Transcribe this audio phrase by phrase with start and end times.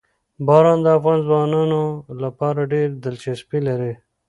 [0.45, 1.81] باران د افغان ځوانانو
[2.23, 3.93] لپاره ډېره دلچسپي لري.